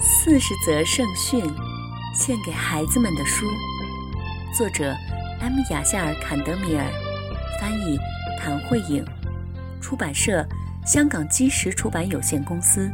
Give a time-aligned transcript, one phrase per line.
[0.00, 1.44] 四十则圣训，
[2.14, 3.46] 献给孩子们的书，
[4.56, 4.94] 作者
[5.40, 5.58] M.
[5.70, 6.86] 雅夏尔·坎德米尔，
[7.60, 7.98] 翻译
[8.38, 9.04] 谭慧颖，
[9.80, 10.46] 出版社
[10.86, 12.88] 香港基石出版有限公司，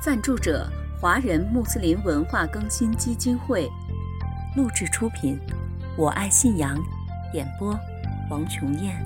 [0.00, 0.68] 赞助者
[1.00, 3.70] 华人穆斯林文化更新基金会，
[4.56, 5.38] 录制出品，
[5.96, 6.76] 我爱信仰，
[7.32, 7.78] 演播
[8.28, 8.96] 王琼燕。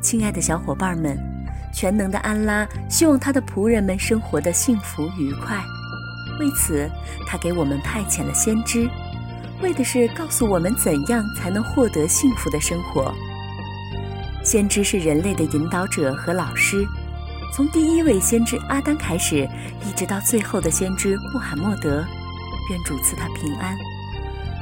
[0.00, 1.31] 亲爱的小伙伴们。
[1.72, 5.56] 全能的安拉希望他的仆人们生活的幸福愉快，
[6.38, 6.88] 为此，
[7.26, 8.88] 他给我们派遣了先知，
[9.62, 13.12] 为的是告诉我们怎样才能获得幸福的生活。
[14.44, 16.84] 先知是人类的引导者和老师，
[17.54, 19.48] 从第一位先知阿丹开始，
[19.86, 22.04] 一直到最后的先知穆罕默德，
[22.70, 23.76] 愿主赐他平安。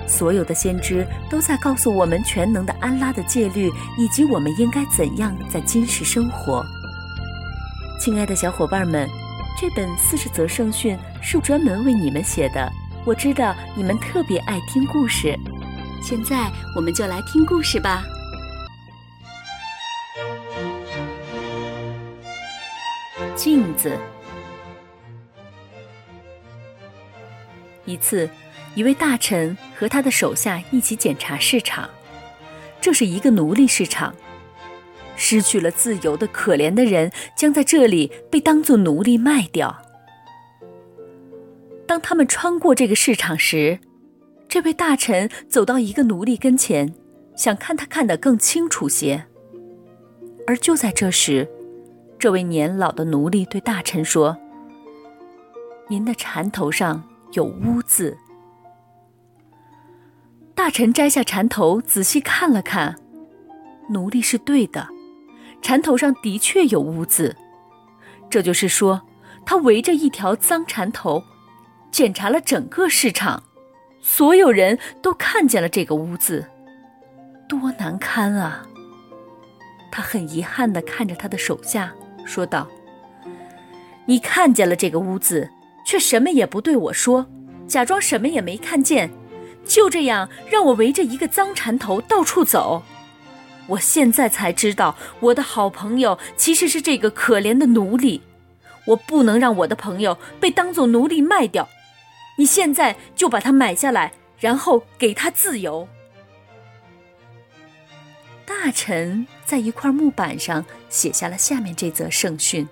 [0.07, 6.67] 所有的先知都在告诉我们全能的安拉的戒律，以及我们应该怎样在今世生活。
[8.01, 9.07] 亲爱的小伙伴们，
[9.61, 12.73] 这本四十则圣训是专门为你们写的。
[13.05, 15.39] 我知道你们特别爱听故事，
[16.03, 18.03] 现在我们就来听故事吧。
[23.37, 23.95] 镜子。
[27.85, 28.31] 一次，
[28.75, 31.91] 一位大臣和他的手下一起检查市场，
[32.81, 34.15] 这是一个奴隶市场。
[35.21, 39.83] 失去了自由的可怜的人将在这里被当作奴隶卖掉。
[41.87, 43.79] 当他们穿过这个市场时，
[44.49, 46.95] 这位大臣走到一个奴隶跟前，
[47.37, 49.27] 想看他看得更清楚些。
[50.47, 51.47] 而就在这时，
[52.19, 54.39] 这位年老的奴隶对大臣说
[55.89, 57.05] ：“您的缠头上
[57.35, 58.17] 有污渍。”
[60.57, 62.97] 大臣摘下缠头，仔细看了看，
[63.91, 64.89] 奴隶是对的。
[65.63, 67.37] 缠头上的确有污渍，
[68.29, 69.03] 这就是说，
[69.45, 71.23] 他围着一条脏缠头，
[71.91, 73.43] 检查了整个市场，
[74.01, 76.47] 所有人都看见了这个污渍，
[77.49, 78.67] 多难堪啊！
[79.93, 81.93] 他很遗憾地看着他的手下，
[82.25, 82.69] 说道
[84.07, 85.51] ：“你看见了这个污渍，
[85.85, 87.27] 却什么也不对我说，
[87.67, 89.11] 假装什么也没看见，
[89.65, 92.83] 就这样让我围着一个脏缠头到处走。”
[93.71, 98.21] 我现在才知道，我的好朋友其实是这个可怜的奴隶。
[98.87, 101.69] 我不能让我的朋友被当作奴隶卖掉。
[102.37, 105.87] 你现在就把他买下来，然后给他自由。
[108.45, 112.69] 大臣在一块木板上写下了下面这则圣训。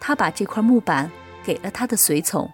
[0.00, 1.08] 他把这块木板
[1.44, 2.50] 给了他的随从，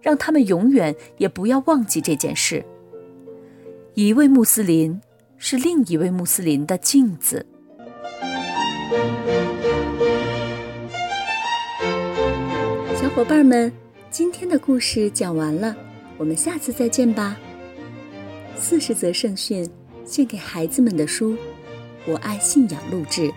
[0.00, 2.64] 让他们永远也不要忘记这件事。
[3.94, 5.00] 一位穆斯林。
[5.42, 7.44] 是另一位穆斯林的镜子。
[12.94, 13.72] 小伙伴们，
[14.10, 15.74] 今天的故事讲完了，
[16.18, 17.38] 我们下次再见吧。
[18.58, 19.66] 四十则圣训，
[20.04, 21.34] 献给孩子们的书，
[22.04, 23.32] 我爱信仰录制。